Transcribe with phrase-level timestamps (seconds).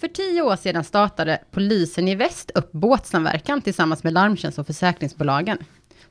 [0.00, 5.58] För tio år sedan startade polisen i väst upp båtsamverkan tillsammans med larmtjänst och försäkringsbolagen.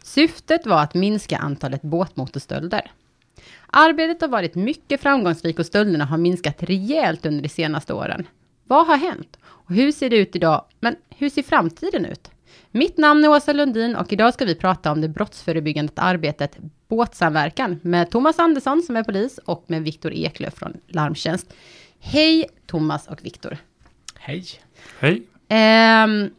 [0.03, 2.91] Syftet var att minska antalet båtmotorstölder.
[3.67, 8.27] Arbetet har varit mycket framgångsrikt och stölderna har minskat rejält under de senaste åren.
[8.63, 9.37] Vad har hänt?
[9.43, 10.65] Och hur ser det ut idag?
[10.79, 12.31] Men hur ser framtiden ut?
[12.71, 17.79] Mitt namn är Åsa Lundin och idag ska vi prata om det brottsförebyggande arbetet Båtsamverkan
[17.83, 21.53] med Thomas Andersson som är polis och med Viktor Eklöf från Larmtjänst.
[21.99, 23.57] Hej Thomas och Viktor.
[24.27, 24.45] Hej.
[24.99, 25.23] Hej.
[25.49, 26.29] Eh,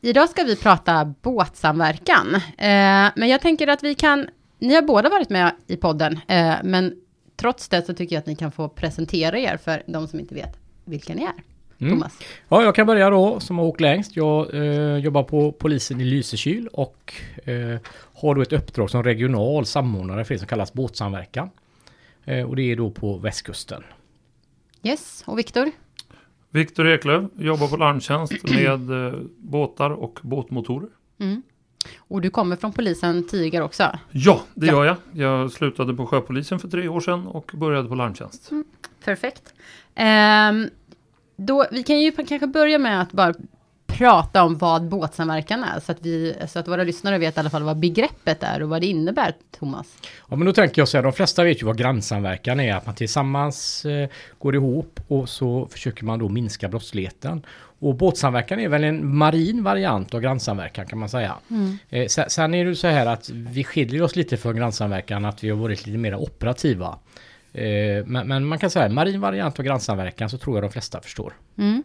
[0.00, 2.34] idag ska vi prata båtsamverkan.
[2.34, 4.28] Eh, men jag tänker att vi kan,
[4.58, 6.94] ni har båda varit med i podden, eh, men
[7.36, 10.34] trots det så tycker jag att ni kan få presentera er för de som inte
[10.34, 11.32] vet vilka ni är.
[11.80, 11.92] Mm.
[11.92, 12.18] Thomas.
[12.48, 14.16] Ja, jag kan börja då som har åkt längst.
[14.16, 17.80] Jag eh, jobbar på polisen i Lysekil och eh,
[18.14, 21.50] har då ett uppdrag som regional samordnare för det som kallas båtsamverkan.
[22.24, 23.82] Eh, och det är då på västkusten.
[24.82, 25.70] Yes, och Viktor?
[26.58, 30.88] Viktor Eklöf, jobbar på larmtjänst med eh, båtar och båtmotorer.
[31.20, 31.42] Mm.
[31.98, 33.98] Och du kommer från polisen tidigare också?
[34.10, 34.72] Ja, det Ja.
[34.72, 34.96] gör jag.
[35.12, 38.50] Jag slutade på sjöpolisen för tre år sedan och började på larmtjänst.
[39.04, 39.54] Perfekt.
[39.94, 40.70] Ehm,
[41.36, 43.34] då, vi kan ju kanske börja med att bara
[43.88, 47.50] prata om vad båtsamverkan är, så att, vi, så att våra lyssnare vet i alla
[47.50, 49.86] fall vad begreppet är och vad det innebär, Thomas.
[50.28, 52.86] Ja men då tänker jag så här, de flesta vet ju vad grannsamverkan är, att
[52.86, 54.08] man tillsammans eh,
[54.38, 57.42] går ihop och så försöker man då minska brottsligheten.
[57.80, 61.34] Och båtsamverkan är väl en marin variant av grannsamverkan kan man säga.
[61.90, 65.44] Eh, sen, sen är det så här att vi skiljer oss lite från grannsamverkan, att
[65.44, 66.98] vi har varit lite mer operativa.
[67.52, 71.00] Eh, men, men man kan säga marin variant av grannsamverkan så tror jag de flesta
[71.00, 71.32] förstår.
[71.58, 71.82] Mm.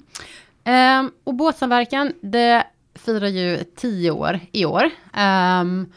[0.65, 2.63] Um, och båtsamverkan, det
[2.95, 4.83] firar ju tio år i år.
[5.13, 5.91] Um,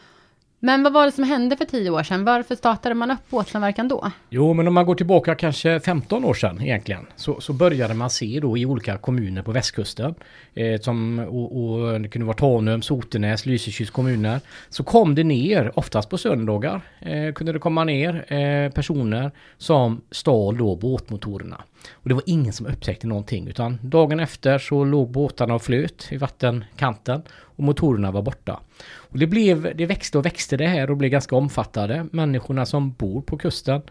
[0.59, 2.25] men vad var det som hände för tio år sedan?
[2.25, 4.11] Varför startade man upp båtsamverkan då?
[4.29, 8.09] Jo, men om man går tillbaka kanske 15 år sedan egentligen så, så började man
[8.09, 10.15] se då i olika kommuner på västkusten
[10.53, 14.39] eh, som, och, och det kunde vara Tanum, Sotenäs, Lysekils kommuner.
[14.69, 20.01] Så kom det ner, oftast på söndagar, eh, kunde det komma ner eh, personer som
[20.11, 21.63] stal då båtmotorerna.
[21.91, 26.07] Och det var ingen som upptäckte någonting utan dagen efter så låg båtarna och flöt
[26.11, 28.59] i vattenkanten och motorerna var borta.
[28.85, 32.07] Och det, blev, det växte och växte det här och blev ganska omfattande.
[32.11, 33.81] Människorna som bor på kusten,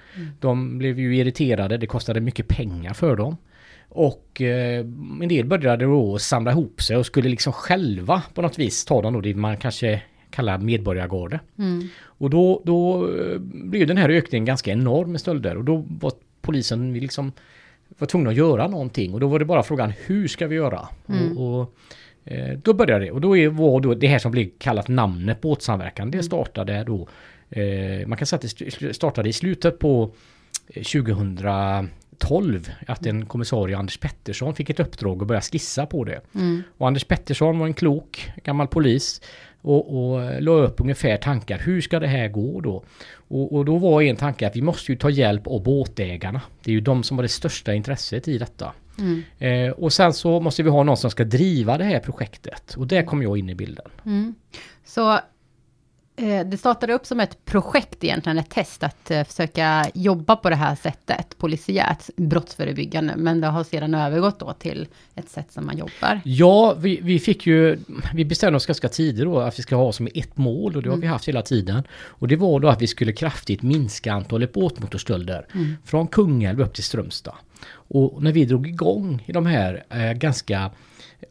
[0.40, 1.76] de blev ju irriterade.
[1.76, 3.36] Det kostade mycket pengar för dem.
[3.88, 4.80] Och eh,
[5.22, 9.02] en del började då samla ihop sig och skulle liksom själva på något vis ta
[9.02, 11.40] dem då, det man kanske kallar medborgargarde.
[11.58, 11.88] Mm.
[12.02, 16.12] Och då, då eh, blev den här ökningen ganska enorm med stölder och då var
[16.40, 17.32] polisen liksom
[17.98, 20.88] var tvungna att göra någonting och då var det bara frågan hur ska vi göra?
[21.08, 21.38] Mm.
[21.38, 21.74] Och, och
[22.24, 25.40] eh, då började det och då är, var då det här som blev kallat namnet
[25.40, 27.08] båtsamverkan det startade då
[27.50, 30.10] eh, man kan säga att det st- startade i slutet på
[30.68, 36.20] eh, 2012 att en kommissarie Anders Pettersson fick ett uppdrag att börja skissa på det.
[36.34, 36.62] Mm.
[36.78, 39.20] Och Anders Pettersson var en klok gammal polis
[39.62, 41.58] och, och la upp ungefär tankar.
[41.58, 42.84] Hur ska det här gå då?
[43.28, 46.40] Och, och då var en tanke att vi måste ju ta hjälp av båtägarna.
[46.64, 48.72] Det är ju de som har det största intresset i detta.
[48.98, 49.22] Mm.
[49.38, 52.74] Eh, och sen så måste vi ha någon som ska driva det här projektet.
[52.74, 53.86] Och där kom jag in i bilden.
[54.06, 54.34] Mm.
[54.84, 55.18] Så eh,
[56.16, 60.56] det startade upp som ett projekt egentligen, ett test att eh, försöka jobba på det
[60.56, 65.78] här sättet, polisiärt, brottsförebyggande, men det har sedan övergått då till ett sätt som man
[65.78, 66.20] jobbar.
[66.24, 67.78] Ja, vi, vi fick ju,
[68.14, 70.90] vi bestämde oss ganska tidigt då att vi ska ha som ett mål och det
[70.90, 71.82] har vi haft hela tiden.
[72.04, 75.46] Och det var då att vi skulle kraftigt minska antalet båtmotorstölder
[75.84, 77.34] från Kungälv upp till Strömstad.
[77.72, 80.70] Och när vi drog igång i de här eh, ganska eh,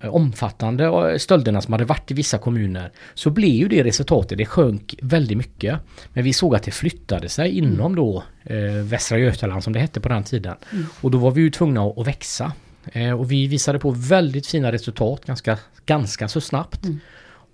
[0.02, 4.96] omfattande stölderna som hade varit i vissa kommuner så blev ju det resultatet, det sjönk
[5.02, 5.80] väldigt mycket.
[6.14, 10.00] Men vi såg att det flyttade sig inom då eh, Västra Götaland som det hette
[10.00, 10.56] på den tiden.
[11.02, 12.52] Och då var vi ju tvungna att, att växa.
[12.92, 16.80] Eh, och vi visade på väldigt fina resultat ganska, ganska så snabbt.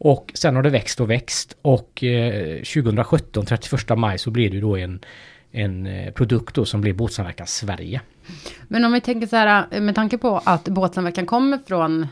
[0.04, 4.56] Och sen har det växt och växt och eh, 2017, 31 maj, så blev det
[4.56, 5.00] ju då en,
[5.52, 8.02] en eh, produkt då som blev Båtsamverkan Sverige.
[8.68, 12.08] Men om vi tänker så här, eh, med tanke på att båtsamverkan kommer från,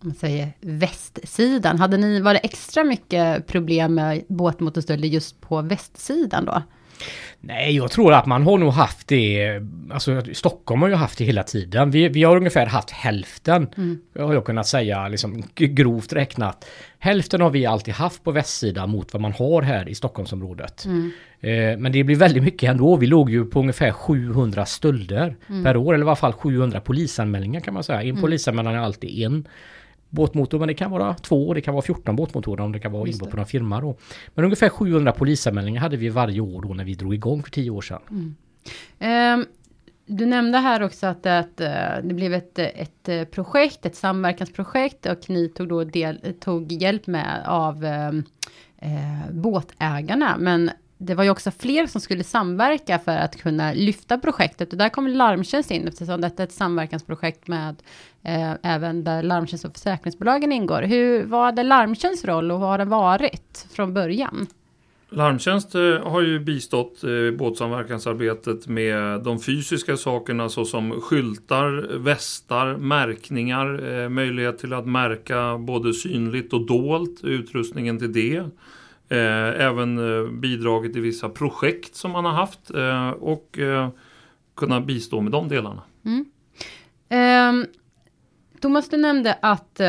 [0.00, 6.44] man säger västsidan, hade ni, var det extra mycket problem med båtmotorstölder just på västsidan
[6.44, 6.62] då?
[7.40, 9.60] Nej, jag tror att man har nog haft det,
[9.90, 11.90] alltså Stockholm har ju haft det hela tiden.
[11.90, 13.68] Vi, vi har ungefär haft hälften,
[14.18, 16.66] har jag kunnat säga, liksom grovt räknat.
[16.98, 20.86] Hälften har vi alltid haft på västsidan mot vad man har här i Stockholmsområdet.
[21.40, 22.96] Eh, men det blir väldigt mycket ändå.
[22.96, 27.60] Vi låg ju på ungefär 700 stölder per år, eller i alla fall 700 polisanmälningar
[27.60, 28.02] kan man säga.
[28.02, 29.48] En polisanmälan är alltid en
[30.10, 33.04] båtmotor, men det kan vara två, det kan vara 14 båtmotorer om det kan vara
[33.04, 33.30] det.
[33.30, 33.96] på någon firma då.
[34.34, 37.70] Men ungefär 700 polisanmälningar hade vi varje år då när vi drog igång för 10
[37.70, 38.36] år sedan.
[38.98, 39.46] Ehm,
[40.06, 41.68] du nämnde här också att, att eh,
[42.02, 47.06] det blev ett, ett eh, projekt, ett samverkansprojekt och ni tog då del, tog hjälp
[47.06, 48.08] med av eh,
[48.78, 50.36] eh, båtägarna.
[50.38, 54.78] Men det var ju också fler som skulle samverka för att kunna lyfta projektet och
[54.78, 57.76] där kom Larmtjänst in eftersom detta är ett samverkansprojekt med
[58.22, 60.82] eh, även där Larmtjänst och försäkringsbolagen ingår.
[60.82, 64.46] Hur var det Larmtjänsts roll och vad har det varit från början?
[65.10, 73.92] Larmtjänst eh, har ju bistått eh, båtsamverkansarbetet med de fysiska sakerna såsom skyltar, västar, märkningar,
[73.92, 78.44] eh, möjlighet till att märka både synligt och dolt, utrustningen till det.
[79.10, 83.58] Eh, även eh, bidragit i vissa projekt som man har haft eh, och
[84.56, 85.82] kunna bistå med de delarna.
[86.04, 86.24] Mm.
[87.08, 87.66] Ehm,
[88.60, 89.80] Thomas, du nämnde att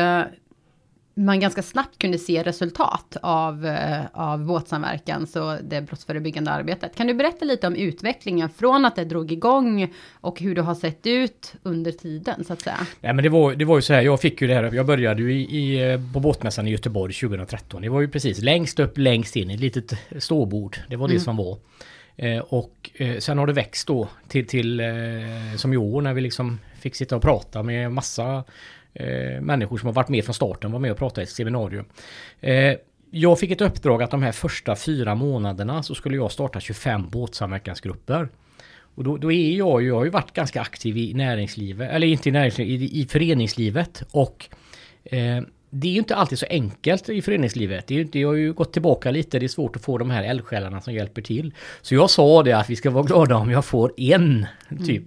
[1.20, 6.96] man ganska snabbt kunde se resultat av, eh, av båtsamverkan, så det brottsförebyggande arbetet.
[6.96, 10.74] Kan du berätta lite om utvecklingen från att det drog igång och hur det har
[10.74, 12.76] sett ut under tiden så att säga?
[13.00, 14.86] Nej men det var, det var ju så här, jag fick ju det här, jag
[14.86, 17.82] började ju i, i, på båtmässan i Göteborg 2013.
[17.82, 20.76] Det var ju precis längst upp, längst in, ett litet ståbord.
[20.88, 21.24] Det var det mm.
[21.24, 21.58] som var.
[22.16, 24.86] Eh, och eh, sen har det växt då till, till eh,
[25.56, 28.44] som i år när vi liksom fick sitta och prata med massa
[28.94, 31.84] eh, människor som har varit med från starten var med och pratade i ett seminarium.
[32.40, 32.74] Eh,
[33.10, 37.08] jag fick ett uppdrag att de här första fyra månaderna så skulle jag starta 25
[37.10, 38.28] båtsamverkansgrupper.
[38.94, 42.06] Och då, då, är jag ju, jag har ju varit ganska aktiv i näringslivet, eller
[42.06, 44.48] inte i näringslivet, i, i föreningslivet och
[45.04, 47.86] eh, det är ju inte alltid så enkelt i föreningslivet.
[47.86, 49.98] Det är ju inte, jag har ju gått tillbaka lite, det är svårt att få
[49.98, 51.54] de här eldsjälarna som hjälper till.
[51.82, 54.46] Så jag sa det att vi ska vara glada om jag får en,
[54.86, 55.04] typ.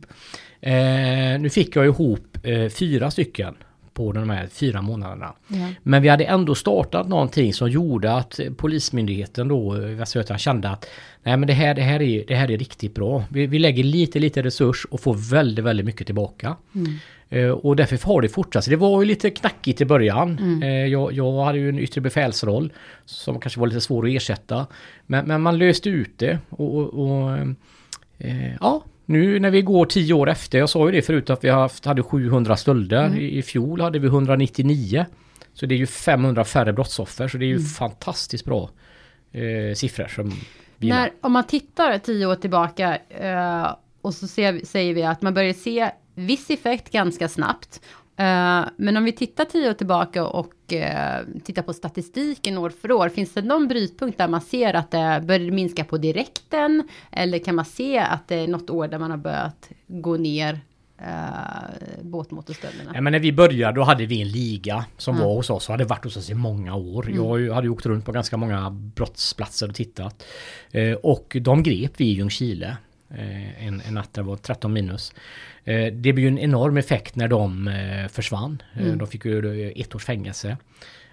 [0.62, 1.36] Mm.
[1.36, 3.56] Eh, nu fick jag ihop eh, fyra stycken
[3.94, 5.34] på de här fyra månaderna.
[5.48, 5.70] Ja.
[5.84, 10.70] Men vi hade ändå startat någonting som gjorde att Polismyndigheten då i Västra Götaland kände
[10.70, 10.86] att
[11.24, 13.24] nej men det här, det här, är, det här är riktigt bra.
[13.30, 16.56] Vi, vi lägger lite, lite resurs och får väldigt, väldigt mycket tillbaka.
[16.76, 17.00] Mm.
[17.34, 18.64] Uh, och därför har det fortsatt.
[18.64, 20.40] Så det var ju lite knackigt i början.
[20.40, 20.64] Mm.
[20.64, 22.74] Uh, jag, jag hade ju en yttre befälsroll
[23.06, 24.68] som kanske var lite svår att ersätta.
[25.06, 27.38] Men, men man löste ut det och, och, och
[28.26, 31.44] uh, ja, nu när vi går tio år efter, jag sa ju det förut att
[31.44, 33.06] vi haft, hade 700 stölder.
[33.06, 33.20] Mm.
[33.20, 35.06] I, fjol hade vi 199.
[35.54, 37.28] Så det är ju 500 färre brottsoffer.
[37.28, 37.66] Så det är ju mm.
[37.66, 38.70] fantastiskt bra
[39.32, 40.08] eh, siffror.
[40.08, 40.34] Som
[40.78, 45.22] vi när, om man tittar tio år tillbaka eh, och så ser, säger vi att
[45.22, 47.82] man börjar se viss effekt ganska snabbt.
[48.20, 52.92] Uh, men om vi tittar tio år tillbaka och uh, tittar på statistiken år för
[52.92, 56.90] år, finns det någon brytpunkt där man ser att det börjar minska på direkten?
[57.12, 60.60] Eller kan man se att det är något år där man har börjat gå ner
[61.02, 62.92] uh, båtmotorstölderna?
[62.94, 65.28] Ja, men när vi började då hade vi en liga som mm.
[65.28, 67.10] var hos oss och hade varit hos oss i många år.
[67.10, 67.46] Mm.
[67.46, 70.26] Jag hade ju åkt runt på ganska många brottsplatser och tittat.
[70.76, 72.78] Uh, och de grep vi i Ljungskile
[73.60, 75.14] en, en natt där det var 13 minus.
[75.64, 78.64] Eh, det blev ju en enorm effekt när de eh, försvann.
[78.76, 78.98] Eh, mm.
[78.98, 80.58] De fick ju ett års fängelse.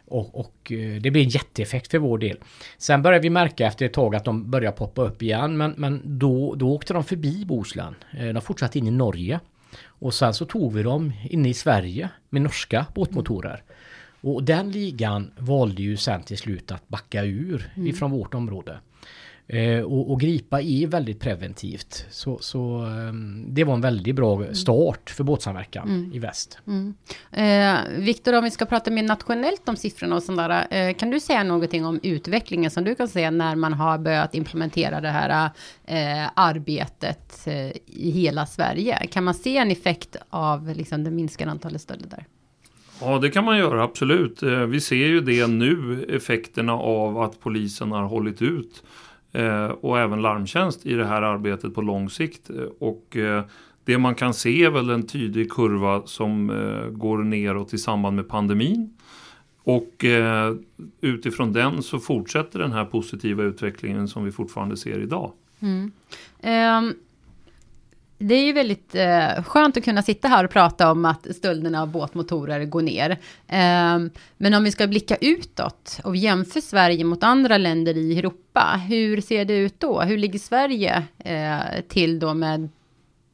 [0.07, 2.39] Och, och, det blev en jätteeffekt för vår del.
[2.79, 5.57] Sen började vi märka efter ett tag att de började poppa upp igen.
[5.57, 7.95] Men, men då, då åkte de förbi Bohuslän.
[8.35, 9.41] De fortsatte in i Norge.
[9.85, 13.63] Och sen så tog vi dem in i Sverige med norska båtmotorer.
[14.21, 17.89] Och den ligan valde ju sen till slut att backa ur mm.
[17.89, 18.79] ifrån vårt område.
[19.53, 22.07] Eh, och, och, gripa är väldigt preventivt.
[22.11, 23.13] Så, så eh,
[23.47, 26.13] det var en väldigt bra start för båtsamverkan mm.
[26.13, 26.59] i väst.
[26.67, 26.95] Mm.
[27.33, 30.67] Eh, Viktor, om vi ska prata mer nationellt om siffrorna och sådär.
[30.71, 34.35] Eh, kan du säga någonting om utvecklingen som du kan se när man har börjat
[34.35, 35.51] implementera det här
[35.85, 39.07] eh, arbetet eh, i hela Sverige?
[39.07, 42.27] Kan man se en effekt av liksom, det minskade antalet stölder där?
[43.01, 44.43] Ja, det kan man göra, absolut.
[44.43, 48.83] Eh, vi ser ju det nu, effekterna av att polisen har hållit ut
[49.33, 52.51] Eh, och även larmtjänst i det här arbetet på lång sikt.
[52.51, 53.45] Eh, och eh,
[53.85, 56.47] det man kan se är väl en tydlig kurva som
[56.93, 58.95] går neråt i samband med pandemin.
[59.63, 60.05] Och
[61.01, 65.33] utifrån den så fortsätter den här positiva utvecklingen som vi fortfarande ser idag.
[65.61, 65.93] Mm.
[66.43, 66.95] Um
[68.23, 71.83] det är ju väldigt eh, skönt att kunna sitta här och prata om att stölderna
[71.83, 73.11] av båtmotorer går ner.
[73.47, 73.99] Eh,
[74.37, 79.21] men om vi ska blicka utåt och jämför Sverige mot andra länder i Europa, hur
[79.21, 80.01] ser det ut då?
[80.01, 82.69] Hur ligger Sverige eh, till då med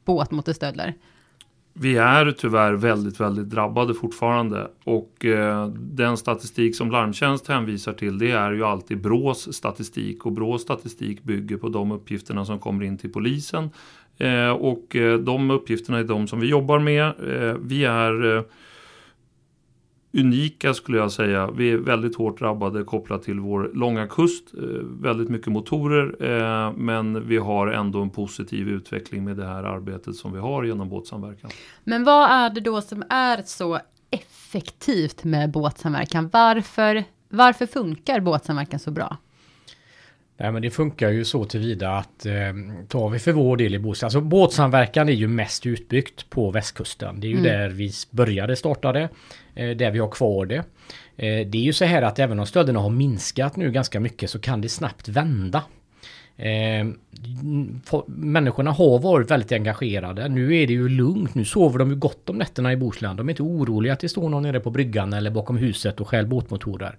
[0.05, 0.93] båtmotorstölder?
[1.79, 4.67] Vi är tyvärr väldigt, väldigt drabbade fortfarande.
[4.83, 10.25] Och eh, den statistik som Larmtjänst hänvisar till det är ju alltid Brås statistik.
[10.25, 13.69] Och Brås statistik bygger på de uppgifterna som kommer in till polisen.
[14.17, 17.05] Eh, och eh, de uppgifterna är de som vi jobbar med.
[17.05, 18.43] Eh, vi är eh,
[20.17, 21.51] unika skulle jag säga.
[21.51, 24.53] Vi är väldigt hårt drabbade kopplat till vår långa kust.
[24.57, 29.63] Eh, väldigt mycket motorer eh, men vi har ändå en positiv utveckling med det här
[29.63, 31.49] arbetet som vi har genom båtsamverkan.
[31.83, 33.79] Men vad är det då som är så
[34.11, 36.29] effektivt med båtsamverkan?
[36.33, 39.17] Varför, varför funkar båtsamverkan så bra?
[40.37, 42.33] Nej men det funkar ju så tillvida att eh,
[42.87, 47.19] tar vi för vår del i Bohuslän, alltså båtsamverkan är ju mest utbyggt på västkusten.
[47.19, 47.43] Det är ju mm.
[47.43, 49.09] där vi började startade,
[49.55, 50.63] eh, där vi har kvar det.
[51.15, 54.29] Eh, det är ju så här att även om stölderna har minskat nu ganska mycket
[54.29, 55.63] så kan det snabbt vända.
[56.37, 56.87] Eh,
[58.07, 60.27] människorna har varit väldigt engagerade.
[60.27, 61.35] Nu är det ju lugnt.
[61.35, 63.15] Nu sover de ju gott om nätterna i Bohuslän.
[63.15, 66.07] De är inte oroliga att det står någon nere på bryggan eller bakom huset och
[66.07, 66.95] stjäl båtmotorer.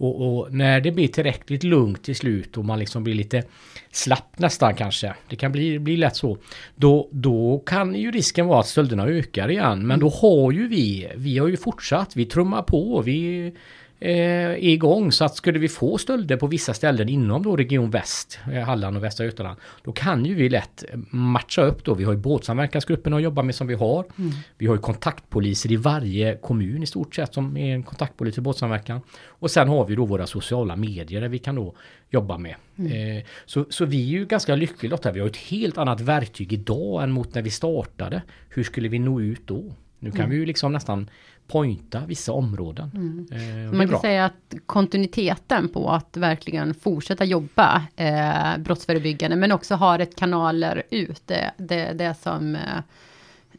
[0.00, 3.42] Och, och, när det blir tillräckligt lugnt till slut och man liksom blir lite
[3.90, 5.14] slapp nästan kanske.
[5.28, 6.38] Det kan bli, bli lätt så.
[6.74, 9.86] Då, då kan ju risken vara att stölderna ökar igen.
[9.86, 13.52] Men då har ju vi, vi har ju fortsatt, vi trummar på, vi
[14.00, 15.12] eh, igång.
[15.12, 18.96] Så att skulle vi få stölder på vissa ställen inom då Region Väst, eh, Halland
[18.96, 21.94] och Västra Götaland, då kan ju vi lätt matcha upp då.
[21.94, 24.04] Vi har ju båtsamverkansgruppen att jobba med som vi har.
[24.18, 24.30] Mm.
[24.58, 28.42] Vi har ju kontaktpoliser i varje kommun i stort sett som är en kontaktpolis för
[28.42, 29.00] båtsamverkan.
[29.26, 31.74] Och sen har vi då våra sociala medier där vi kan då
[32.10, 32.54] jobba med.
[32.78, 33.16] Mm.
[33.16, 35.12] Eh, så, så vi är ju ganska lyckliga Lotta.
[35.12, 38.22] Vi har ett helt annat verktyg idag än mot när vi startade.
[38.48, 39.74] Hur skulle vi nå ut då?
[40.00, 40.30] Nu kan mm.
[40.30, 41.10] vi ju liksom nästan
[41.50, 42.90] pointa vissa områden.
[42.94, 43.26] Mm.
[43.32, 44.00] Eh, Man kan bra.
[44.00, 50.82] säga att kontinuiteten på att verkligen fortsätta jobba eh, brottsförebyggande men också ha ett kanaler
[50.90, 52.78] ut, det, det, det som eh,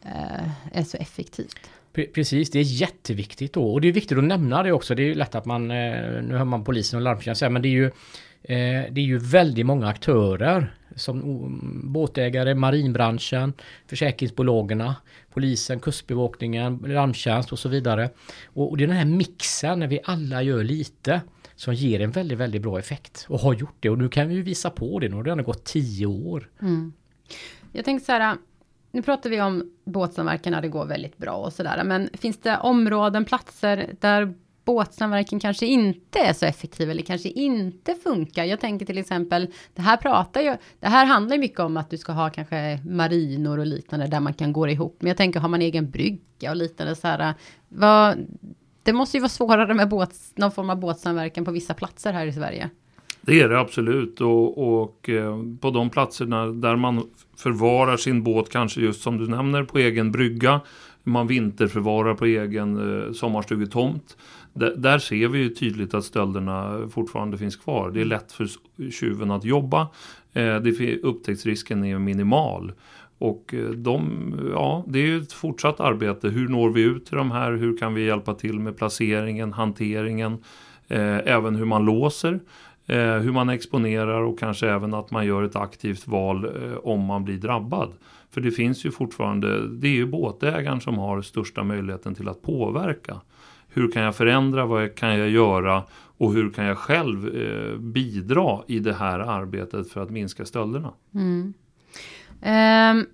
[0.02, 1.70] eh, är så effektivt.
[2.14, 3.72] Precis, det är jätteviktigt då.
[3.72, 4.94] Och det är viktigt att nämna det också.
[4.94, 7.62] Det är ju lätt att man, eh, nu hör man polisen och larmtjänst säga, men
[7.62, 7.90] det är ju
[8.44, 11.22] det är ju väldigt många aktörer som
[11.84, 13.52] båtägare, marinbranschen,
[13.86, 14.92] försäkringsbolagen,
[15.30, 18.10] polisen, kustbevakningen, larmtjänst och så vidare.
[18.46, 21.20] Och, det är den här mixen när vi alla gör lite
[21.54, 23.90] som ger en väldigt, väldigt bra effekt och har gjort det.
[23.90, 25.08] Och nu kan vi ju visa på det.
[25.08, 26.50] Nu har det redan gått tio år.
[26.62, 26.92] Mm.
[27.72, 28.36] Jag tänkte så här,
[28.90, 31.84] nu pratar vi om båtsamverkan när det går väldigt bra och sådär.
[31.84, 37.94] Men finns det områden, platser där båtsamverkan kanske inte är så effektiv eller kanske inte
[37.94, 38.44] funkar.
[38.44, 41.98] Jag tänker till exempel, det här pratar ju, det här handlar mycket om att du
[41.98, 44.96] ska ha kanske marinor och liknande där man kan gå ihop.
[45.00, 47.34] Men jag tänker, har man egen brygga och liknande så här,
[47.68, 48.26] vad,
[48.82, 52.26] det måste ju vara svårare med båt, någon form av båtsamverkan på vissa platser här
[52.26, 52.70] i Sverige.
[53.20, 58.50] Det är det absolut och, och eh, på de platserna där man förvarar sin båt,
[58.50, 60.60] kanske just som du nämner på egen brygga,
[61.04, 64.16] man vinterförvarar på egen eh, sommarstugetomt
[64.54, 67.90] där, ser vi ju tydligt att stölderna fortfarande finns kvar.
[67.90, 68.48] Det är lätt för
[68.90, 69.88] tjuven att jobba.
[70.32, 72.72] Eh, det, upptäcktsrisken är minimal.
[73.18, 76.28] Och eh, de, ja, det är ju ett fortsatt arbete.
[76.28, 77.52] Hur når vi ut till de här?
[77.52, 80.32] Hur kan vi hjälpa till med placeringen, hanteringen?
[80.88, 82.40] Eh, även hur man låser.
[82.86, 86.50] Eh, hur man exponerar och kanske även att man gör ett aktivt val
[86.82, 87.92] om man blir drabbad.
[88.30, 92.42] För det finns ju fortfarande, det är ju båtägaren som har största möjligheten till att
[92.42, 93.20] påverka.
[93.72, 94.66] Hur kan jag förändra?
[94.66, 95.82] Vad kan jag göra?
[96.18, 100.92] Och hur kan jag själv eh, bidra i det här arbetet för att minska stölderna?
[101.14, 101.54] Mm.
[102.42, 103.04] Eh,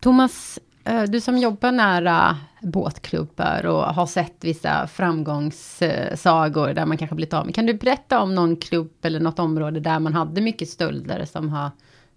[0.00, 7.16] Thomas, eh, du som jobbar nära båtklubbar och har sett vissa framgångssagor där man kanske
[7.16, 7.54] blivit av med.
[7.54, 11.48] Kan du berätta om någon klubb eller något område där man hade mycket stölder som
[11.48, 11.70] har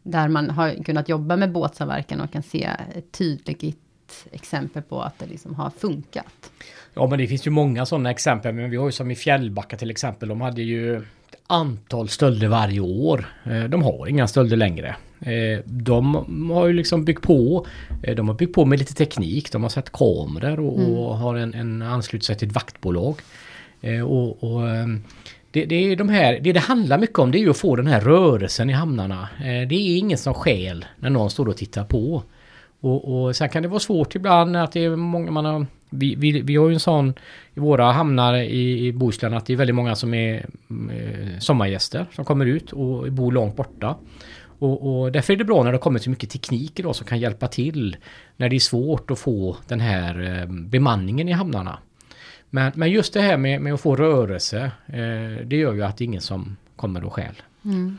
[0.03, 5.19] där man har kunnat jobba med båtsamverkan och kan se ett tydligt exempel på att
[5.19, 6.51] det liksom har funkat?
[6.95, 8.53] Ja men det finns ju många sådana exempel.
[8.53, 10.29] Men vi har ju som i Fjällbacka till exempel.
[10.29, 11.03] De hade ju ett
[11.47, 13.25] antal stölder varje år.
[13.43, 14.95] Eh, de har inga stölder längre.
[15.19, 16.15] Eh, de
[16.51, 17.65] har ju liksom byggt på.
[18.03, 19.51] Eh, de har byggt på med lite teknik.
[19.51, 20.93] De har sett kameror och, mm.
[20.93, 23.15] och har en, en anslutit sig till ett vaktbolag.
[24.05, 24.61] Och, och
[25.51, 27.75] det, det, är de här, det det handlar mycket om det är ju att få
[27.75, 29.29] den här rörelsen i hamnarna.
[29.39, 32.23] Det är ingen som skäl när någon står och tittar på.
[32.79, 36.15] Och, och sen kan det vara svårt ibland att det är många man har vi,
[36.15, 37.13] vi, vi har ju en sån
[37.53, 42.05] i våra hamnar i, i Bohuslän att det är väldigt många som är eh, sommargäster
[42.11, 43.95] som kommer ut och bor långt borta.
[44.59, 47.19] Och, och, därför är det bra när det kommer så mycket teknik idag som kan
[47.19, 47.97] hjälpa till
[48.37, 51.79] när det är svårt att få den här eh, bemanningen i hamnarna.
[52.49, 55.97] Men, men just det här med, med att få rörelse, eh, det gör ju att
[55.97, 57.35] det är ingen som kommer och stjäl.
[57.65, 57.97] Mm.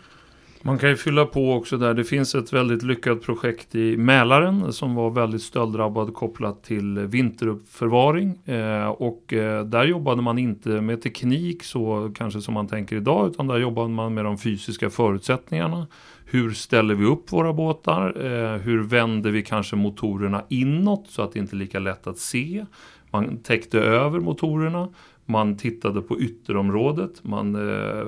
[0.66, 1.94] Man kan ju fylla på också där.
[1.94, 8.38] Det finns ett väldigt lyckat projekt i Mälaren som var väldigt stölddrabbad kopplat till vinteruppförvaring.
[8.44, 13.28] Eh, och eh, där jobbade man inte med teknik så kanske som man tänker idag
[13.28, 15.86] utan där jobbade man med de fysiska förutsättningarna.
[16.24, 18.26] Hur ställer vi upp våra båtar?
[18.26, 22.18] Eh, hur vänder vi kanske motorerna inåt så att det inte är lika lätt att
[22.18, 22.66] se?
[23.10, 24.88] Man täckte över motorerna,
[25.24, 28.04] man tittade på ytterområdet, man eh,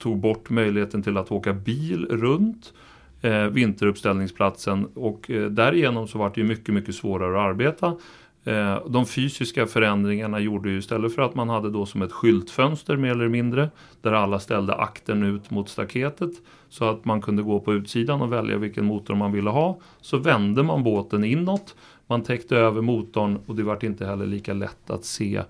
[0.00, 2.72] tog bort möjligheten till att åka bil runt
[3.20, 7.96] eh, vinteruppställningsplatsen och eh, därigenom så var det ju mycket, mycket svårare att arbeta.
[8.44, 12.96] Eh, de fysiska förändringarna gjorde ju istället för att man hade då som ett skyltfönster
[12.96, 13.70] mer eller mindre
[14.02, 16.30] där alla ställde akten ut mot staketet
[16.68, 19.80] så att man kunde gå på utsidan och välja vilken motor man ville ha.
[20.00, 21.76] Så vände man båten inåt,
[22.06, 25.42] man täckte över motorn och det var inte heller lika lätt att se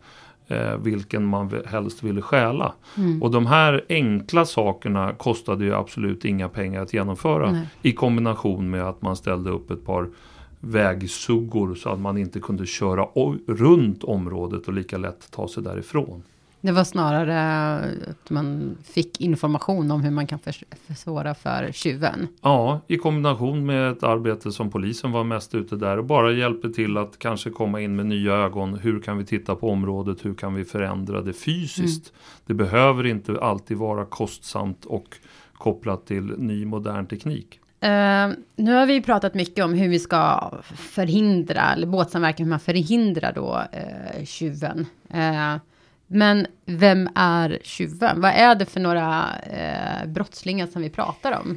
[0.51, 2.73] eh, vilken man helst ville stjäla.
[2.97, 3.23] Mm.
[3.23, 7.67] Och de här enkla sakerna kostade ju absolut inga pengar att genomföra Nej.
[7.83, 10.09] i kombination med att man ställde upp ett par
[10.61, 13.05] vägsuggor så att man inte kunde köra
[13.47, 16.23] runt området och lika lätt ta sig därifrån.
[16.61, 17.77] Det var snarare
[18.11, 20.39] att man fick information om hur man kan
[20.87, 22.29] försvåra för tjuven.
[22.43, 26.69] Ja, i kombination med ett arbete som polisen var mest ute där och bara hjälper
[26.69, 28.79] till att kanske komma in med nya ögon.
[28.79, 30.25] Hur kan vi titta på området?
[30.25, 32.11] Hur kan vi förändra det fysiskt?
[32.11, 32.21] Mm.
[32.47, 35.17] Det behöver inte alltid vara kostsamt och
[35.53, 37.61] kopplat till ny modern teknik.
[37.85, 42.61] Uh, nu har vi pratat mycket om hur vi ska förhindra, eller båtsamverkan, hur man
[42.61, 44.87] förhindrar då uh, tjuven.
[45.15, 45.57] Uh,
[46.13, 48.21] men vem är tjuven?
[48.21, 51.57] Vad är det för några uh, brottslingar som vi pratar om?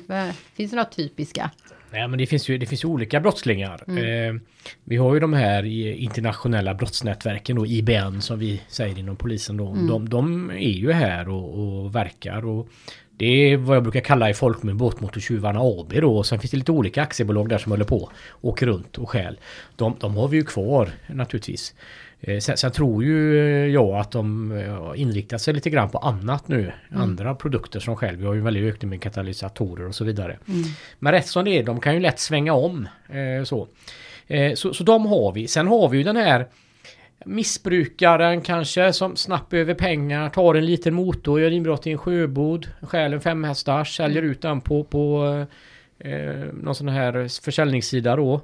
[0.56, 1.52] Finns det några typiska?
[1.94, 3.84] Nej, men det finns ju, det finns ju olika brottslingar.
[3.88, 4.36] Mm.
[4.36, 4.42] Eh,
[4.84, 9.58] vi har ju de här internationella brottsnätverken och IBN som vi säger inom polisen.
[9.58, 9.68] Då.
[9.68, 9.88] Mm.
[9.88, 12.46] De, de, är ju här och, och verkar.
[12.46, 12.70] Och
[13.18, 16.18] det är vad jag brukar kalla i folkmun Båtmotortjuvarna AB då.
[16.18, 18.12] Och sen finns det lite olika aktiebolag där som håller på.
[18.42, 19.40] Åker runt och skäl.
[19.76, 21.74] De, de har vi ju kvar naturligtvis.
[22.28, 23.38] Eh, sen, sen, tror ju
[23.72, 24.52] jag att de
[24.96, 26.60] inriktar sig lite grann på annat nu.
[26.60, 27.02] Mm.
[27.02, 28.20] Andra produkter som själv.
[28.20, 30.38] Vi har ju en väldigt ökning med katalysatorer och så vidare.
[30.48, 30.64] Mm.
[31.00, 32.88] Men rätt som det är, de kan ju lätt svänga om.
[33.10, 33.68] Eh, så.
[34.28, 34.74] Eh, så.
[34.74, 35.48] Så de har vi.
[35.48, 36.48] Sen har vi ju den här
[37.26, 42.68] missbrukaren kanske som snabbt behöver pengar, tar en liten motor, gör inbrott i en sjöbod,
[42.82, 45.46] stjäl en femhästars, säljer ut den på, på
[46.00, 48.42] eh, någon sån här försäljningssida då.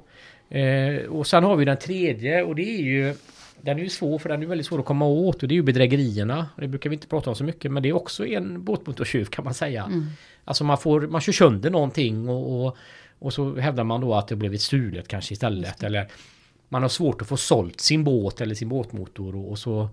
[0.50, 3.14] Eh, och sen har vi den tredje och det är ju
[3.62, 5.56] den är ju svår för den är väldigt svår att komma åt och det är
[5.56, 6.48] ju bedrägerierna.
[6.56, 9.44] Det brukar vi inte prata om så mycket men det är också en båtmotortjuv kan
[9.44, 9.84] man säga.
[9.84, 10.06] Mm.
[10.44, 12.76] Alltså man får, man kör sönder någonting och, och,
[13.18, 15.82] och så hävdar man då att det blivit stulet kanske istället.
[15.82, 16.08] Eller
[16.68, 19.88] man har svårt att få sålt sin båt eller sin båtmotor och, och så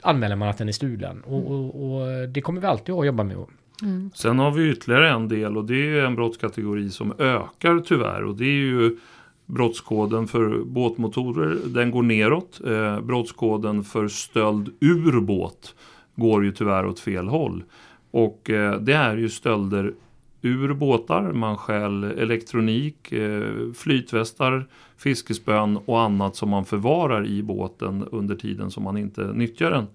[0.00, 1.20] anmäler man att den är stulen.
[1.20, 1.52] Och, mm.
[1.52, 3.36] och, och, det kommer vi alltid att jobba med.
[3.82, 4.10] Mm.
[4.14, 8.36] Sen har vi ytterligare en del och det är en brottskategori som ökar tyvärr och
[8.36, 8.98] det är ju
[9.46, 11.56] brottskoden för båtmotorer.
[11.66, 12.60] Den går neråt.
[12.66, 15.74] Eh, brottskoden för stöld ur båt
[16.14, 17.64] går ju tyvärr åt fel håll.
[18.10, 19.94] Och eh, det är ju stölder
[20.42, 28.04] ur båtar, man stjäl elektronik, eh, flytvästar, fiskespön och annat som man förvarar i båten
[28.12, 29.86] under tiden som man inte nyttjar den.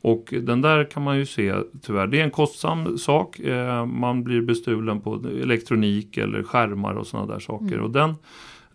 [0.00, 3.40] Och den där kan man ju se tyvärr, det är en kostsam sak.
[3.40, 7.74] Eh, man blir bestulen på elektronik eller skärmar och sådana där saker.
[7.74, 7.84] Mm.
[7.84, 8.14] Och den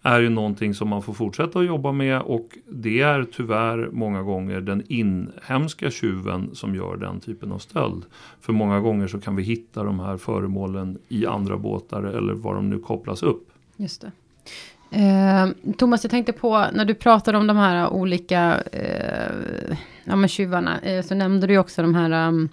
[0.02, 4.22] är ju någonting som man får fortsätta att jobba med och det är tyvärr många
[4.22, 8.06] gånger den inhemska tjuven som gör den typen av stöld.
[8.42, 12.56] För många gånger så kan vi hitta de här föremålen i andra båtar eller var
[12.56, 13.52] de nu kopplas upp.
[13.76, 14.12] Just det.
[14.92, 20.30] Eh, Thomas, jag tänkte på när du pratade om de här olika eh, ja, men
[20.30, 22.50] tjuvarna, eh, så nämnde du också de här um,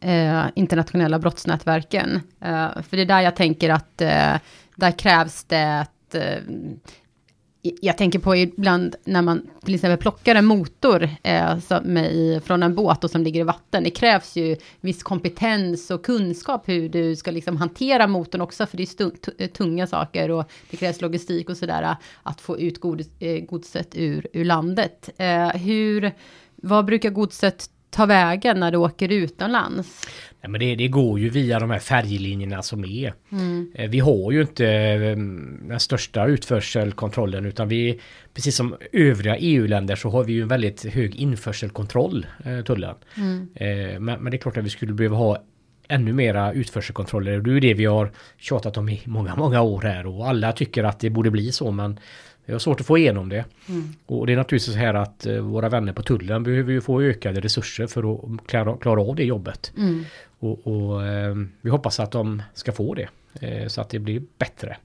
[0.00, 2.20] eh, internationella brottsnätverken.
[2.40, 4.34] Eh, för det är där jag tänker att eh,
[4.74, 6.38] där krävs det att eh,
[7.80, 12.40] jag tänker på ibland när man till exempel plockar en motor eh, alltså som i,
[12.44, 13.84] från en båt och som ligger i vatten.
[13.84, 18.76] Det krävs ju viss kompetens och kunskap hur du ska liksom hantera motorn också, för
[18.76, 22.80] det är eh, tunga saker och det krävs logistik och sådär eh, att få ut
[22.80, 25.10] god, eh, godset ur, ur landet.
[25.16, 26.12] Eh, hur,
[26.56, 30.06] vad brukar godset ta vägen när du åker utomlands?
[30.40, 33.14] Nej, men det, det, går ju via de här färjelinjerna som är.
[33.32, 33.72] Mm.
[33.74, 35.16] Eh, vi har ju inte eh,
[35.68, 38.00] den största utförselkontrollen utan vi,
[38.34, 42.94] precis som övriga EU-länder så har vi ju en väldigt hög införselkontroll, eh, tullen.
[43.16, 43.48] Mm.
[44.04, 45.42] Men, men det är klart att vi skulle behöva ha
[45.88, 47.40] ännu mera utförselkontroller.
[47.40, 50.52] Det är ju det vi har tjatat om i många, många år här och alla
[50.52, 52.00] tycker att det borde bli så men
[52.46, 53.44] vi har svårt att få igenom det.
[53.68, 53.84] Mm.
[54.06, 57.02] Och det är naturligtvis så här att eh, våra vänner på tullen behöver ju få
[57.02, 59.72] ökade resurser för att klara, klara av det jobbet.
[59.76, 60.04] Mm.
[60.38, 63.08] Och, och eh, vi hoppas att de ska få det.
[63.40, 64.76] Eh, så att det blir bättre.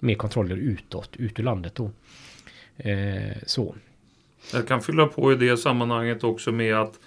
[0.00, 1.90] Mer kontroller utåt, ut ur landet då.
[3.46, 3.74] Så.
[4.52, 6.98] Jag kan fylla på i det sammanhanget också med att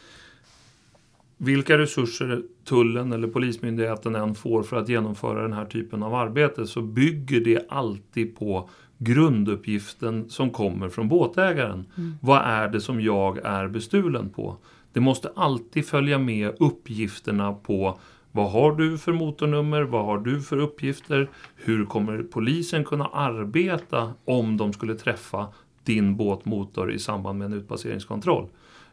[1.38, 6.68] vilka resurser tullen eller polismyndigheten än får för att genomföra den här typen av arbete
[6.68, 11.86] så bygger det alltid på grunduppgiften som kommer från båtägaren.
[11.98, 12.14] Mm.
[12.22, 14.58] Vad är det som jag är bestulen på?
[14.94, 18.00] Det måste alltid följa med uppgifterna på
[18.32, 19.82] vad har du för motornummer?
[19.82, 21.30] Vad har du för uppgifter?
[21.56, 25.48] Hur kommer polisen kunna arbeta om de skulle träffa
[25.84, 28.48] din båtmotor i samband med en utpasseringskontroll?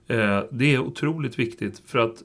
[0.06, 2.22] Eh, det är otroligt viktigt för att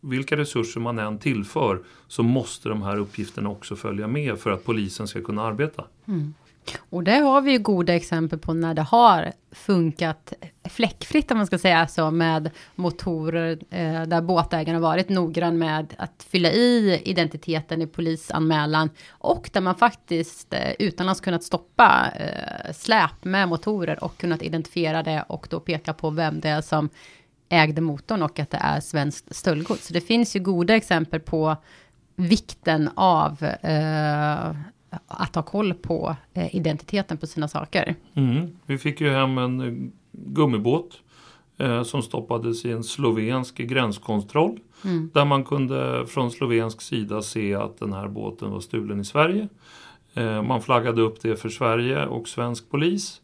[0.00, 4.64] vilka resurser man än tillför så måste de här uppgifterna också följa med för att
[4.64, 5.84] polisen ska kunna arbeta.
[6.06, 6.34] Mm.
[6.90, 10.32] Och det har vi ju goda exempel på när det har funkat
[10.68, 15.94] fläckfritt, om man ska säga så, med motorer eh, där båtägaren har varit noggrann med
[15.98, 22.72] att fylla i identiteten i polisanmälan och där man faktiskt eh, utomlands kunnat stoppa eh,
[22.72, 26.88] släp med motorer och kunnat identifiera det och då peka på vem det är som
[27.48, 29.86] ägde motorn och att det är svenskt stöldgods.
[29.86, 31.56] Så det finns ju goda exempel på
[32.16, 34.50] vikten av eh,
[35.06, 37.94] att ha koll på eh, identiteten på sina saker.
[38.14, 38.56] Mm.
[38.66, 41.00] Vi fick ju hem en eh, gummibåt
[41.58, 44.58] eh, som stoppades i en slovensk gränskontroll.
[44.84, 45.10] Mm.
[45.14, 49.48] Där man kunde från slovensk sida se att den här båten var stulen i Sverige.
[50.14, 53.20] Eh, man flaggade upp det för Sverige och svensk polis.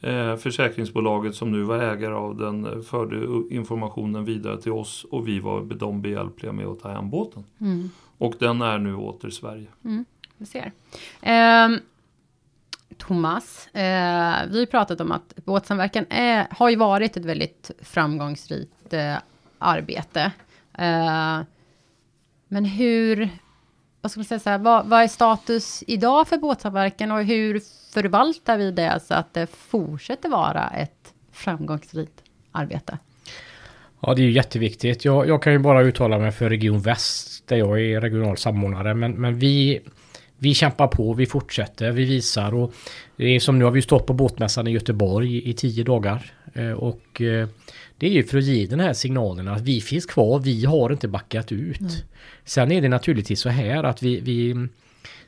[0.00, 5.28] Eh, försäkringsbolaget som nu var ägare av den eh, förde informationen vidare till oss och
[5.28, 7.44] vi var de behjälpliga med att ta hem båten.
[7.60, 7.90] Mm.
[8.18, 9.66] Och den är nu åter Sverige.
[10.38, 10.72] Vi ser.
[11.22, 11.68] Eh,
[12.98, 18.92] Thomas, eh, vi har pratat om att båtsamverkan är, har ju varit ett väldigt framgångsrikt
[18.92, 19.16] eh,
[19.58, 20.32] arbete.
[20.78, 21.44] Ehm,
[22.48, 23.28] men hur,
[24.00, 27.62] vad ska man säga så här, vad, vad, är status idag för båtsamverkan och hur
[27.92, 32.22] förvaltar vi det så att det fortsätter vara ett framgångsrikt
[32.52, 32.98] arbete?
[34.00, 35.04] Ja, det är ju jätteviktigt.
[35.04, 38.94] Jag, jag kan ju bara uttala mig för Region Väst, där jag är regional samordnare,
[38.94, 39.80] men, men vi
[40.38, 42.72] vi kämpar på, vi fortsätter, vi visar och
[43.40, 47.48] som nu har vi stått på båtmässan i Göteborg i tio dagar eh, och eh,
[47.98, 50.92] det är ju för att ge den här signalen att vi finns kvar, vi har
[50.92, 51.80] inte backat ut.
[51.80, 51.92] Mm.
[52.44, 54.68] Sen är det naturligtvis så här att vi, vi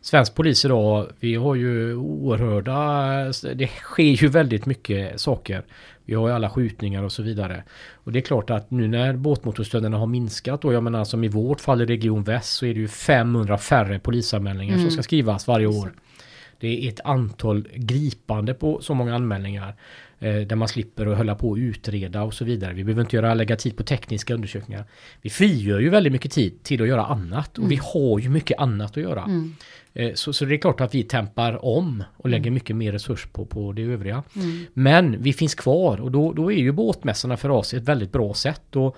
[0.01, 5.65] Svensk polis idag, vi har ju oerhörda, det sker ju väldigt mycket saker.
[6.09, 7.63] Vi har ju alla skjutningar och så vidare.
[7.95, 11.29] Och det är klart att nu när båtmotorstölderna har minskat och jag menar som i
[11.29, 14.85] vårt fall i Region Väst så är det ju 500 färre polisanmälningar mm.
[14.85, 15.93] som ska skrivas varje år.
[16.61, 19.75] Det är ett antal gripande på så många anmälningar.
[20.21, 22.73] Eh, där man slipper att hålla på och utreda och så vidare.
[22.73, 24.85] Vi behöver inte göra, lägga tid på tekniska undersökningar.
[25.23, 27.69] Vi frigör ju väldigt mycket tid till att göra annat och mm.
[27.69, 29.23] vi har ju mycket annat att göra.
[29.23, 29.55] Mm.
[29.95, 32.55] Eh, så, så det är klart att vi tempar om och lägger mm.
[32.55, 34.23] mycket mer resurs på, på det övriga.
[34.37, 34.67] Mm.
[34.75, 38.35] Men vi finns kvar och då, då är ju båtmässorna för oss ett väldigt bra
[38.35, 38.77] sätt.
[38.77, 38.97] Och,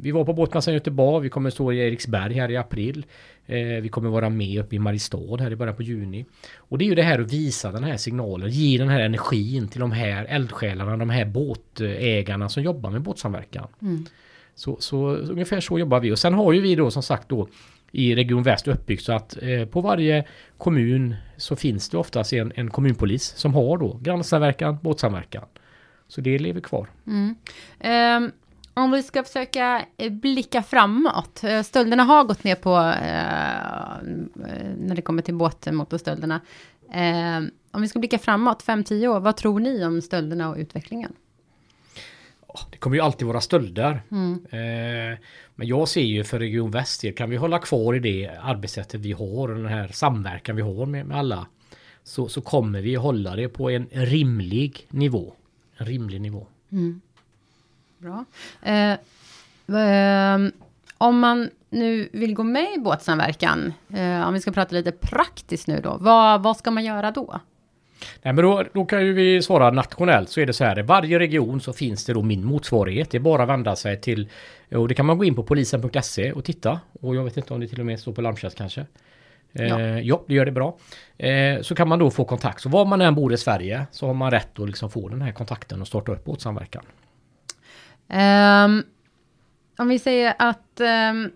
[0.00, 3.06] vi var på båtmässan i Göteborg, vi kommer stå i Eriksberg här i april.
[3.46, 6.26] Eh, vi kommer vara med uppe i Mariestad här i början på juni.
[6.56, 9.68] Och det är ju det här att visa den här signalen, ge den här energin
[9.68, 13.68] till de här eldsjälarna, de här båtägarna som jobbar med båtsamverkan.
[13.82, 14.06] Mm.
[14.54, 17.48] Så, så ungefär så jobbar vi och sen har ju vi då som sagt då
[17.92, 20.24] i Region Väst uppbyggt så att eh, på varje
[20.58, 25.44] kommun så finns det oftast en, en kommunpolis som har då grannsamverkan, båtsamverkan.
[26.08, 26.88] Så det lever kvar.
[27.06, 27.34] Mm.
[28.24, 28.32] Um,
[28.74, 31.44] om vi ska försöka eh, blicka framåt.
[31.44, 32.94] Eh, stölderna har gått ner på uh,
[34.78, 36.40] när det kommer till båtmotorstölderna.
[36.94, 41.12] Uh, om vi ska blicka framåt, 5-10 år, vad tror ni om stölderna och utvecklingen?
[42.70, 44.02] det kommer ju alltid vara stölder.
[44.10, 44.32] Mm.
[44.50, 45.18] Eh,
[45.54, 49.12] men jag ser ju för Region Väst, kan vi hålla kvar i det arbetssättet vi
[49.12, 51.46] har, den här samverkan vi har med, med alla,
[52.02, 55.34] så, så kommer vi hålla det på en rimlig nivå.
[55.76, 56.46] En rimlig nivå.
[56.72, 57.00] Mm.
[57.98, 58.24] Bra.
[58.62, 58.92] Eh,
[59.80, 60.38] eh,
[60.98, 65.68] om man nu vill gå med i båtsamverkan, eh, om vi ska prata lite praktiskt
[65.68, 67.40] nu då, vad, vad ska man göra då?
[68.22, 70.78] Nej men då, då kan ju vi svara nationellt så är det så här.
[70.78, 73.10] I varje region så finns det då min motsvarighet.
[73.10, 74.28] Det är bara att vända sig till
[74.74, 76.80] och det kan man gå in på polisen.se och titta.
[77.00, 78.86] Och jag vet inte om det till och med står på larmtjänst kanske.
[79.52, 79.80] Eh, ja.
[79.80, 80.76] Eh, ja, det gör det bra.
[81.18, 82.60] Eh, så kan man då få kontakt.
[82.60, 85.22] Så var man än bor i Sverige så har man rätt att liksom få den
[85.22, 86.82] här kontakten och starta upp båtsamverkan.
[88.08, 88.84] Um,
[89.78, 91.30] om vi säger att um,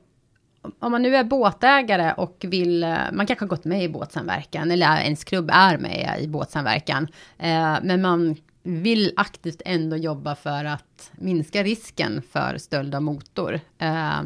[0.79, 4.71] om man nu är båtägare och vill, eh, man kanske har gått med i båtsamverkan,
[4.71, 7.03] eller ens klubb är med i båtsamverkan,
[7.43, 13.61] uh, men man vill aktivt ändå jobba för att minska risken för stöld av motor.
[13.83, 14.23] Uh,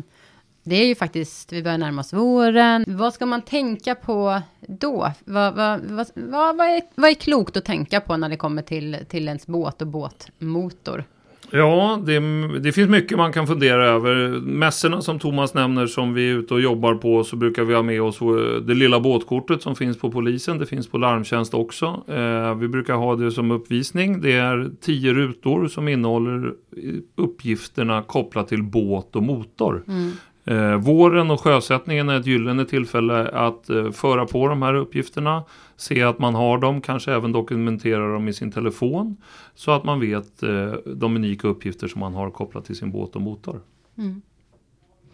[0.64, 2.84] det är ju faktiskt, vi börjar närma oss våren.
[2.86, 5.12] Vad ska man tänka på då?
[5.24, 6.06] Vad, vad, vad,
[6.56, 9.82] vad, är, vad är klokt att tänka på när det kommer till, till ens båt
[9.82, 11.04] och båtmotor?
[11.54, 12.20] Ja, det,
[12.58, 14.40] det, finns mycket man kan fundera över.
[14.40, 17.82] Mässorna som Thomas nämner som vi är ute och jobbar på så brukar vi ha
[17.82, 20.58] med oss eh, det lilla båtkortet som finns på polisen.
[20.58, 22.02] Det finns på larmtjänst också.
[22.08, 24.20] Eh, vi brukar ha det som uppvisning.
[24.20, 29.84] Det är tio rutor som innehåller eh, uppgifterna kopplat till båt och motor.
[29.88, 30.10] Mm.
[30.44, 35.44] Eh, våren och sjösättningen är ett gyllene tillfälle att eh, föra på de här uppgifterna,
[35.76, 39.16] se att man har dem, kanske även dokumentera dem i sin telefon
[39.54, 43.16] så att man vet eh, de unika uppgifter som man har kopplat till sin båt
[43.16, 43.60] och motor.
[43.98, 44.22] Mm.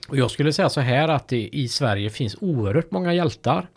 [0.08, 3.68] Och jag skulle säga så här att det i Sverige finns oerhört många hjältar.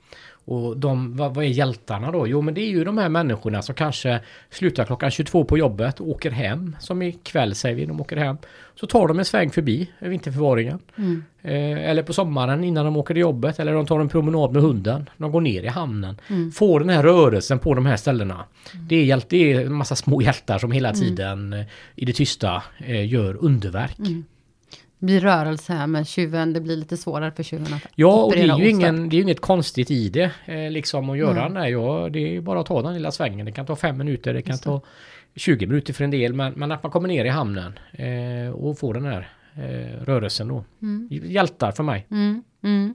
[0.46, 2.28] Och de, vad, vad, är hjältarna då?
[2.28, 6.00] Jo men det är ju de här människorna som kanske slutar klockan 22 på jobbet
[6.00, 6.76] och åker hem.
[6.80, 8.38] Som ikväll säger vi, de åker hem.
[8.76, 10.80] Så tar de en sväng förbi vinterförvaringen.
[10.98, 11.24] Mm.
[11.42, 13.60] Eh, eller på sommaren innan de åker till jobbet.
[13.60, 15.10] Eller de tar en promenad med hunden.
[15.18, 16.18] De går ner i hamnen.
[16.28, 16.52] Mm.
[16.52, 18.46] Får den här rörelsen på de här ställena.
[18.74, 18.88] Mm.
[18.88, 21.02] Det, är hjält, det är en massa små hjältar som hela mm.
[21.02, 23.98] tiden eh, i det tysta eh, gör underverk.
[25.02, 28.42] Blir rörelse här med tjuven, det blir lite svårare för tjuven att Ja, och det
[28.42, 31.54] är ju ingen, det är inget konstigt i det, eh, liksom att göra mm.
[31.54, 31.70] det.
[31.70, 33.46] Ja, det är bara att ta den lilla svängen.
[33.46, 34.82] Det kan ta fem minuter, det kan ta
[35.36, 38.80] 20 minuter för en del, men, men att man kommer ner i hamnen eh, och
[38.80, 40.64] får den här eh, rörelsen då.
[40.82, 41.08] Mm.
[41.12, 42.08] Hjältar för mig.
[42.12, 42.44] Mm.
[42.64, 42.94] Mm.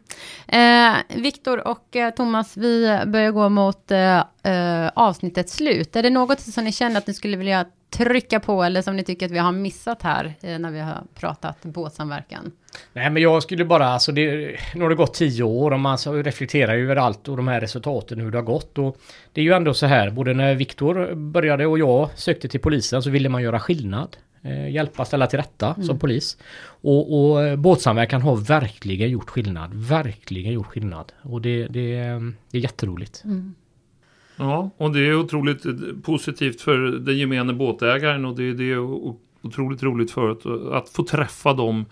[0.49, 5.97] Eh, Viktor och eh, Thomas, vi börjar gå mot eh, eh, avsnittets slut.
[5.97, 9.05] Är det något som ni känner att ni skulle vilja trycka på eller som ni
[9.05, 12.53] tycker att vi har missat här eh, när vi har pratat båtsamverkan?
[12.93, 15.97] Nej men jag skulle bara, alltså det, nu har det gått tio år och man
[15.97, 18.97] reflekterar ju över allt och de här resultaten hur det har gått och
[19.33, 23.03] det är ju ändå så här, både när Viktor började och jag sökte till polisen
[23.03, 24.17] så ville man göra skillnad.
[24.47, 25.87] Eh, hjälpa, ställa till rätta mm.
[25.87, 26.39] som polis.
[26.67, 31.13] Och, och eh, båtsamverkan har verkligen gjort skillnad, verkligen gjort skillnad.
[31.23, 31.97] Och det, det,
[32.51, 33.23] det är jätteroligt.
[33.25, 33.55] Mm.
[34.37, 35.67] Ja, och det är otroligt
[36.03, 38.79] positivt för den gemene båtägaren och det, det är
[39.43, 41.85] otroligt roligt för att, att få träffa dem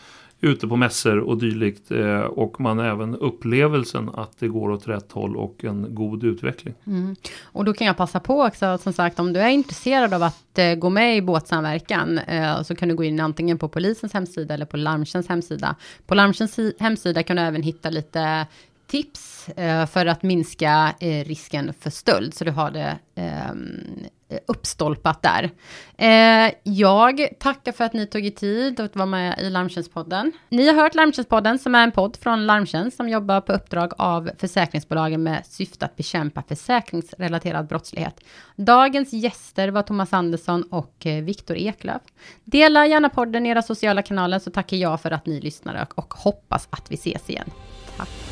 [0.45, 5.13] ute på mässor och dylikt eh, och man även upplevelsen att det går åt rätt
[5.13, 6.75] håll och en god utveckling.
[6.87, 7.17] Mm.
[7.43, 10.59] Och då kan jag passa på också, som sagt, om du är intresserad av att
[10.59, 14.55] eh, gå med i båtsamverkan, eh, så kan du gå in antingen på polisens hemsida
[14.55, 15.77] eller på Larmtjänsts hemsida.
[16.07, 18.47] På Larmtjänsts hemsida kan du även hitta lite
[18.87, 24.39] tips eh, för att minska eh, risken för stöld, så du har det ehm, Eh,
[24.47, 25.51] uppstolpat där.
[25.99, 30.33] Eh, jag tackar för att ni tog er tid att vara med i Larmtjänstpodden.
[30.49, 34.31] Ni har hört Larmtjänstpodden som är en podd från Larmtjänst som jobbar på uppdrag av
[34.39, 38.21] försäkringsbolagen med syfte att bekämpa försäkringsrelaterad brottslighet.
[38.57, 42.03] Dagens gäster var Thomas Andersson och eh, Viktor Eklöf.
[42.45, 46.15] Dela gärna podden i era sociala kanaler så tackar jag för att ni lyssnar och
[46.15, 47.51] hoppas att vi ses igen.
[47.97, 48.24] Tack.